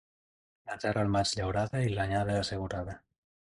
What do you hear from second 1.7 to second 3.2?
i l'anyada assegurada.